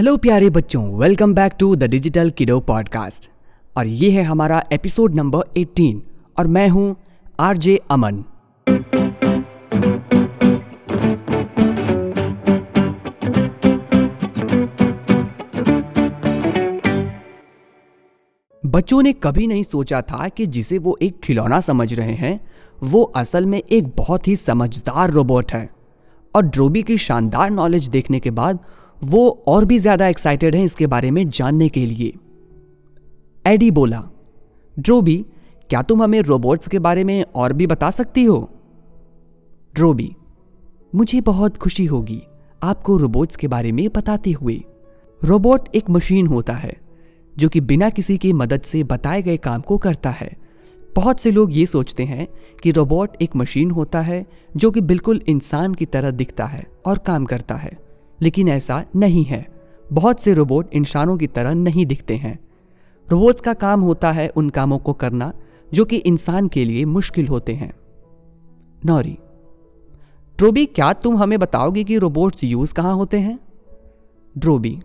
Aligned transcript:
Hello 0.00 0.16
प्यारे 0.16 0.50
बच्चों 0.50 0.98
welcome 0.98 1.34
back 1.34 1.52
to 1.58 1.76
the 1.76 1.82
digital 1.82 2.30
kiddo 2.30 2.60
podcast 2.60 3.30
और 3.76 3.86
ये 3.86 4.10
है 4.10 4.22
हमारा 4.22 4.62
एपिसोड 4.72 5.14
नंबर 5.14 5.64
18 5.64 5.94
और 6.38 6.46
मैं 6.46 6.68
हूँ 6.68 6.96
आरजे 7.40 7.80
अमन 7.90 8.24
बच्चों 18.66 19.02
ने 19.02 19.12
कभी 19.12 19.46
नहीं 19.46 19.62
सोचा 19.62 20.02
था 20.02 20.28
कि 20.28 20.46
जिसे 20.46 20.78
वो 20.78 20.98
एक 21.02 21.20
खिलौना 21.20 21.60
समझ 21.60 21.94
रहे 21.94 22.14
हैं, 22.14 22.40
वो 22.82 23.02
असल 23.02 23.46
में 23.46 23.62
एक 23.72 23.88
बहुत 23.96 24.28
ही 24.28 24.36
समझदार 24.36 25.10
रोबोट 25.10 25.52
है। 25.52 25.70
और 26.36 26.42
ड्रोबी 26.42 26.82
की 26.82 26.96
शानदार 26.96 27.50
नॉलेज 27.50 27.88
देखने 27.88 28.20
के 28.20 28.30
बाद 28.30 28.58
वो 29.02 29.28
और 29.48 29.64
भी 29.64 29.78
ज़्यादा 29.78 30.06
एक्साइटेड 30.08 30.54
हैं 30.54 30.64
इसके 30.64 30.86
बारे 30.86 31.10
में 31.10 31.28
जानने 31.28 31.68
के 31.68 31.84
लिए। 31.86 32.12
एडी 33.44 33.70
बोला 33.70 34.02
ड्रोबी 34.76 35.16
क्या 35.70 35.82
तुम 35.82 36.02
हमें 36.02 36.20
रोबोट्स 36.20 36.68
के 36.68 36.78
बारे 36.78 37.04
में 37.04 37.24
और 37.34 37.52
भी 37.52 37.66
बता 37.66 37.90
सकती 37.90 38.24
हो? 38.24 38.50
ड्रोबी 39.74 40.14
मुझे 40.92 41.20
बहुत 41.20 41.56
खुशी 41.56 41.84
होगी 41.84 42.22
आपको 42.62 42.96
रोबोट्स 42.96 43.36
के 43.36 43.48
बारे 43.48 43.72
में 43.72 43.88
बताते 43.88 44.32
हुए। 44.32 44.60
रोबोट 45.20 45.68
एक 45.74 45.90
मशीन 45.90 46.26
होता 46.26 46.52
है, 46.52 46.76
जो 47.34 47.48
कि 47.48 47.60
बिना 47.60 47.90
किसी 47.90 48.16
की 48.18 48.32
मदद 48.32 48.60
से 48.60 48.82
बताए 48.84 49.22
गए 49.22 49.36
काम 49.36 49.60
को 49.60 49.78
करता 49.78 50.10
है। 50.10 50.30
बहुत 50.96 51.20
से 51.20 51.30
लोग 51.30 51.52
ये 51.52 51.66
सोचते 51.66 52.04
हैं 52.04 52.26
कि 52.62 52.70
रोबोट 52.70 53.22
एक 53.22 53.36
मशीन 53.36 53.70
होता 53.70 54.00
है, 54.00 54.24
जो 54.56 54.70
कि 54.70 54.80
बिल्कुल 54.80 55.20
इंसान 55.28 55.74
की 55.74 55.86
तरह 55.86 56.10
दिखता 56.10 56.44
है 56.44 56.66
और 56.86 56.98
काम 56.98 57.24
करता 57.24 57.54
है। 57.54 57.78
लेकिन 58.22 58.48
ऐसा 58.48 58.84
नहीं 58.96 59.24
है। 59.24 59.46
बहुत 59.92 60.20
से 60.20 60.34
रोबोट 60.34 60.74
इंसानों 60.74 61.16
की 61.16 61.26
तरह 61.26 61.54
नहीं 61.54 61.86
दिखते 61.86 62.16
हैं। 62.16 62.38
रोबोट्स 63.08 63.40
का 63.40 63.54
काम 63.54 63.80
होता 63.80 64.12
है 64.12 64.28
उन 64.28 64.50
कामों 64.50 64.78
को 64.78 64.92
करना, 64.92 65.32
जो 65.72 65.84
कि 65.84 65.96
इंसान 65.96 66.48
के 66.48 66.64
लिए 66.64 66.84
मुश्किल 66.84 67.28
होते 67.28 67.54
हैं। 67.54 67.72
नौरी 68.86 69.18
ड्रोबी 70.38 70.66
क्या 70.66 70.92
तुम 70.92 71.16
हमें 71.16 71.38
बताओगे 71.38 71.84
कि 71.84 71.98
रोबोट्स 71.98 72.44
यूज़ 72.44 72.74
कहाँ 72.74 72.94
होते 72.94 73.18
हैं? 73.20 73.38
ड्रोबी 74.38 74.78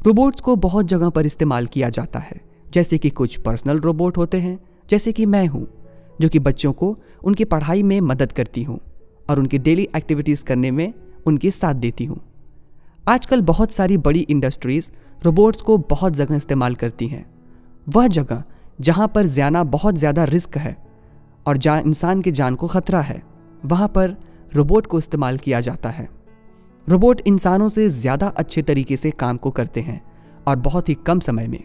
रोबोट्स 0.00 0.40
को 0.40 0.56
बहुत 0.56 0.86
जगह 0.86 1.08
पर 1.08 1.26
इस्तेमाल 1.26 1.66
किया 1.66 1.88
जाता 1.88 2.18
है, 2.18 2.40
जैसे 2.72 2.98
कि 2.98 3.10
कुछ 3.10 3.36
पर्सनल 3.36 3.80
रोबोट 3.80 4.16
होते 4.16 4.40
हैं, 4.40 4.58
जैसे 4.90 5.12
कि 5.12 5.26
मैं 5.26 5.46
हूँ, 5.46 5.66
जो 6.20 6.28
कि 6.28 6.38
बच्चों 6.38 6.72
को 6.72 6.94
उनकी 7.24 7.44
पढ़ाई 7.44 7.82
में 7.82 8.00
मदद 8.00 8.32
करती 8.32 8.62
हूँ 8.62 8.78
और 9.30 9.40
उनकी 9.40 9.58
डेली 9.58 9.88
एक्टिविटीज़ 9.96 10.44
करने 10.44 10.70
में 10.70 10.92
उनके 11.26 11.50
साथ 11.50 11.74
देती 11.74 12.04
हूँ। 12.04 12.20
आजकल 13.04 13.42
बहुत 13.42 13.72
सारी 13.72 13.96
बड़ी 13.98 14.20
इंडस्ट्रीज़ 14.20 14.90
रोबोट्स 15.22 15.62
को 15.62 15.76
बहुत 15.80 16.12
जगह 16.12 16.36
इस्तेमाल 16.36 16.74
करती 16.74 17.06
हैं। 17.06 17.24
वह 17.86 18.06
जगह 18.08 18.42
जहाँ 18.80 19.06
पर 19.08 19.26
जाना 19.28 19.62
बहुत 19.66 19.94
ज़्यादा 19.94 20.24
रिस्क 20.24 20.56
है 20.56 20.76
और 21.46 21.56
जहाँ 21.56 21.80
इंसान 21.82 22.22
की 22.22 22.30
जान 22.32 22.54
को 22.54 22.66
खतरा 22.66 23.00
है, 23.00 23.22
वहाँ 23.64 23.88
पर 23.88 24.16
रोबोट 24.54 24.86
को 24.86 24.98
इस्तेमाल 24.98 25.38
किया 25.38 25.60
जाता 25.60 25.90
है। 25.90 26.08
रोबोट 26.86 27.20
इंसानों 27.26 27.68
से 27.68 27.88
ज़्यादा 27.90 28.26
अच्छे 28.28 28.62
तरीके 28.62 28.96
से 28.96 29.10
काम 29.10 29.36
को 29.36 29.50
करते 29.50 29.80
हैं 29.80 30.00
और 30.48 30.56
बहुत 30.58 30.88
ही 30.88 30.94
कम 31.06 31.20
समय 31.20 31.46
में। 31.46 31.62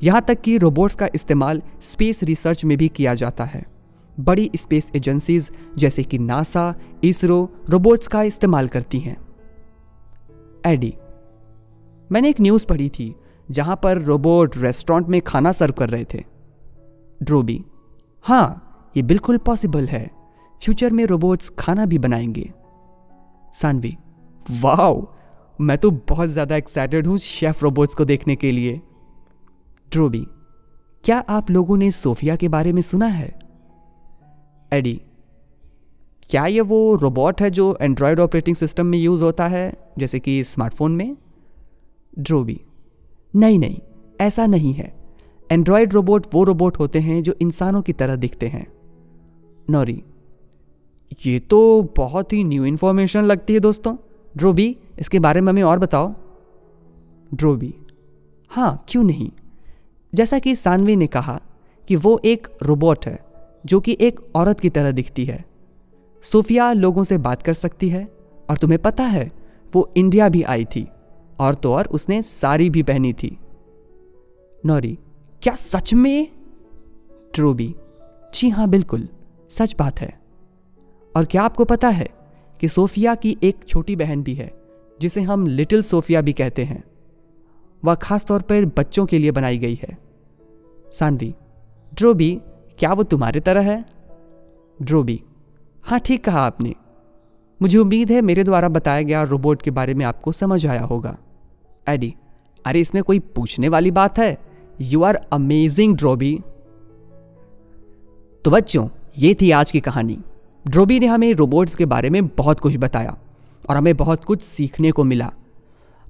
यहाँ 0.00 0.24
तक 0.28 0.40
कि 0.40 0.56
रोबोट्स 0.58 0.96
का 0.96 1.08
इस्तेमाल 1.14 1.62
स्पेस 1.82 2.22
रिसर्च 2.24 2.64
में 2.64 2.76
भी 2.78 2.88
किया 2.88 3.14
जाता 3.14 3.44
है। 3.44 3.64
बड़ी 4.20 4.50
स्पेस 4.56 4.90
एजेंसीज 4.96 5.50
जैसे 5.78 6.02
कि 6.02 6.18
नासा, 6.18 6.74
इसरो, 7.04 7.50
रोबोट्स 7.70 8.08
का 8.08 8.22
इस्तेमाल 8.22 8.68
करती 8.68 8.98
हैं। 8.98 9.16
एडी, 10.66 10.94
मैंने 12.12 12.30
एक 12.30 12.40
न्यूज़ 12.40 12.66
पढ़ी 12.66 12.88
थी 12.88 13.14
जहाँ 13.50 13.76
पर 13.82 13.98
रोबोट 13.98 14.56
रेस्टोरेंट 14.56 15.08
में 15.08 15.20
खाना 15.20 15.52
सर्व 15.52 15.72
कर 15.72 15.90
रहे 15.90 16.04
थे। 16.04 16.24
ड्रोबी 17.22 17.64
हाँ 18.24 18.92
ये 18.96 19.02
बिल्कुल 19.02 19.38
पॉसिबल 19.38 19.86
है। 19.86 20.10
फ्यूचर 20.62 20.92
में 20.92 21.04
रोबोट्स 21.06 21.48
खाना 21.58 21.86
भी 21.86 21.98
बनाएँगे। 21.98 22.52
सानवी, 23.54 23.96
वाओ, 24.50 25.06
मैं 25.60 25.78
तो 25.78 25.90
बहुत 25.90 26.28
ज़्यादा 26.28 26.56
एक्साइटेड 26.56 27.06
हूँ 27.06 27.18
शेफ 27.18 27.62
रोबोट्स 27.62 27.94
को 27.94 28.04
देखने 28.04 28.36
के 28.36 28.50
लिए। 28.50 28.80
ड्रोबी, 29.92 30.26
क्या 31.04 31.18
आप 31.18 31.50
लोगों 31.50 31.76
ने 31.76 31.90
सोफिया 31.90 32.36
के 32.36 32.48
बारे 32.48 32.72
में 32.72 32.82
सुना 32.82 33.06
है? 33.06 33.41
एडी 34.72 35.00
क्या 36.30 36.46
ये 36.46 36.60
वो 36.60 36.94
रोबोट 36.94 37.40
है 37.42 37.50
जो 37.50 37.76
एंड्रॉयड 37.80 38.20
ऑपरेटिंग 38.20 38.56
सिस्टम 38.56 38.86
में 38.86 38.98
यूज़ 38.98 39.24
होता 39.24 39.46
है, 39.48 39.72
जैसे 39.98 40.18
कि 40.18 40.44
स्मार्टफ़ोन 40.44 40.92
में? 40.92 41.16
ड्रोबी 42.18 42.60
नहीं 43.36 43.58
नहीं, 43.58 43.78
ऐसा 44.20 44.46
नहीं 44.46 44.72
है। 44.72 44.94
एंड्रॉयड 45.50 45.92
रोबोट 45.92 46.26
वो 46.34 46.44
रोबोट 46.44 46.78
होते 46.78 47.00
हैं 47.00 47.22
जो 47.22 47.34
इंसानों 47.42 47.82
की 47.82 47.92
तरह 47.92 48.16
दिखते 48.16 48.48
हैं। 48.48 48.66
नौरी 49.70 50.02
ये 51.26 51.38
तो 51.40 51.82
बहुत 51.96 52.32
ही 52.32 52.44
न्यू 52.44 52.64
इन्फॉर्मेशन 52.64 53.22
लगती 53.22 53.54
है 53.54 53.60
दोस्तों। 53.60 53.96
ड्रोबी 54.36 54.76
इसके 55.00 55.18
बारे 55.18 55.40
में 55.40 55.52
हमें 55.52 55.62
और 55.62 55.78
बताओ। 55.78 56.14
ड्रोबी 57.34 57.74
हाँ 58.50 58.84
क्यों 58.88 59.04
नहीं? 59.04 59.30
जैसा 60.14 60.38
कि 60.38 60.54
सानवी 60.54 60.96
ने 60.96 61.06
कहा 61.06 61.40
कि 61.88 61.96
वो 61.96 62.20
एक 62.24 62.48
रोबोट 62.62 63.06
है। 63.06 63.31
जो 63.66 63.80
कि 63.80 63.96
एक 64.00 64.20
औरत 64.34 64.60
की 64.60 64.70
तरह 64.70 64.90
दिखती 64.90 65.24
है। 65.24 65.44
सोफिया 66.24 66.72
लोगों 66.72 67.04
से 67.04 67.18
बात 67.18 67.42
कर 67.42 67.52
सकती 67.52 67.88
है 67.88 68.04
और 68.50 68.56
तुम्हें 68.56 68.82
पता 68.82 69.04
है, 69.04 69.30
वो 69.74 69.90
इंडिया 69.96 70.28
भी 70.28 70.42
आई 70.42 70.64
थी 70.64 70.88
और 71.40 71.54
तो 71.54 71.72
और 71.72 71.86
उसने 71.86 72.22
साड़ी 72.22 72.70
भी 72.70 72.82
पहनी 72.82 73.12
थी। 73.12 73.36
नौरी, 74.66 74.98
क्या 75.42 75.54
सच 75.54 75.94
में? 75.94 76.28
ट्रूबी, 77.34 77.74
जी 78.34 78.48
हाँ 78.48 78.68
बिल्कुल, 78.68 79.08
सच 79.50 79.74
बात 79.78 80.00
है। 80.00 80.20
और 81.16 81.24
क्या 81.24 81.42
आपको 81.42 81.64
पता 81.64 81.88
है 81.88 82.08
कि 82.60 82.68
सोफिया 82.68 83.14
की 83.14 83.36
एक 83.42 83.64
छोटी 83.68 83.96
बहन 83.96 84.22
भी 84.22 84.34
है, 84.34 84.52
जिसे 85.00 85.20
हम 85.20 85.46
लिटिल 85.46 85.82
सोफिया 85.82 86.20
भी 86.20 86.32
कहते 86.32 86.64
हैं। 86.64 86.82
वह 87.84 87.94
खास 87.94 88.24
तौर 88.24 88.42
पर 88.42 88.64
बच्चों 88.64 89.06
के 89.06 89.18
लिए 89.18 89.30
बनाई 89.30 89.58
गई 89.58 89.74
है। 89.74 89.98
सानवी 90.92 91.34
ड्रोबी 91.94 92.40
क्या 92.78 92.92
वो 92.92 93.02
तुम्हारी 93.02 93.40
तरह 93.40 93.62
है? 93.62 93.84
ड्रोबी 94.78 95.20
हाँ 95.84 95.98
ठीक 96.00 96.24
कहा 96.24 96.40
आपने। 96.40 96.74
मुझे 97.60 97.78
उम्मीद 97.78 98.10
है 98.10 98.20
मेरे 98.20 98.44
द्वारा 98.44 98.68
बताया 98.68 99.02
गया 99.02 99.22
रोबोट 99.22 99.62
के 99.62 99.70
बारे 99.70 99.94
में 99.94 100.04
आपको 100.04 100.32
समझ 100.32 100.66
आया 100.66 100.82
होगा। 100.82 101.16
एडी, 101.86 102.14
अरे 102.64 102.80
इसमें 102.80 103.02
कोई 103.04 103.18
पूछने 103.18 103.68
वाली 103.68 103.90
बात 103.90 104.18
है? 104.18 104.36
यू 104.80 105.02
आर 105.02 105.16
अमेजिंग 105.32 105.96
ड्रोबी 105.96 106.38
तो 108.44 108.50
बच्चों, 108.50 108.88
ये 109.18 109.34
थी 109.40 109.50
आज 109.50 109.70
की 109.70 109.80
कहानी। 109.80 110.18
ड्रोबी 110.66 110.98
ने 111.00 111.06
हमें 111.06 111.32
रोबोट्स 111.34 111.74
के 111.74 111.84
बारे 111.84 112.10
में 112.10 112.26
बहुत 112.28 112.60
कुछ 112.60 112.76
बताया 112.76 113.16
और 113.70 113.76
हमें 113.76 113.96
बहुत 113.96 114.24
कुछ 114.24 114.42
सीखने 114.42 114.90
को 114.92 115.04
मिला। 115.04 115.32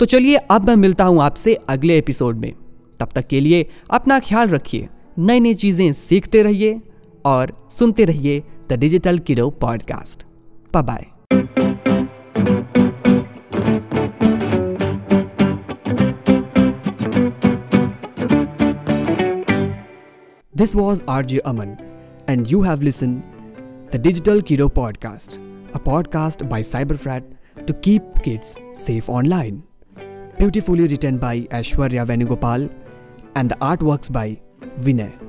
तो 0.00 0.06
चलिए 0.06 0.36
अब 0.36 0.66
मैं 0.66 0.76
मिलता 0.76 1.04
हूँ 1.04 1.22
आपसे 1.22 1.54
अगले 1.68 1.98
एपिसोड 1.98 2.36
में। 2.36 2.52
तब 3.00 3.08
तक 3.14 3.26
के 3.26 3.40
लिए 3.40 3.66
अपना 3.90 4.18
ख्याल 4.18 4.48
रखिए। 4.48 4.88
नई 5.18 5.40
नई 5.40 5.54
चीज़ें 5.54 5.92
सीखते 5.92 6.40
रहिए 6.42 6.80
और 7.24 7.52
सुनते 7.70 8.04
रहिए 8.04 8.42
the 8.70 8.72
digital 8.72 9.18
kiddo 9.18 9.48
podcast 9.60 10.24
by 10.76 11.06
this 20.54 20.74
was 20.76 21.02
R 21.08 21.24
J 21.24 21.38
Aman 21.46 21.76
and 22.30 22.46
you 22.48 22.62
have 22.62 22.82
listen 22.82 23.20
the 23.94 24.00
digital 24.02 24.40
kiddo 24.42 24.68
podcast 24.76 25.38
a 25.74 25.78
podcast 25.84 26.44
by 26.44 26.62
cyber 26.64 26.96
frat 26.96 27.36
to 27.68 27.74
keep 27.84 28.12
kids 28.24 28.56
safe 28.86 29.10
online 29.12 29.62
beautifully 30.38 30.86
written 30.86 31.18
by 31.18 31.48
Aishwarya 31.52 32.02
Venugopal 32.02 32.70
and 33.36 33.50
the 33.50 33.58
art 33.62 33.82
work 33.82 34.12
by 34.12 34.38
Vinay. 34.60 35.27